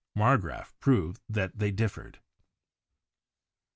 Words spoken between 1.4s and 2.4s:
they differed.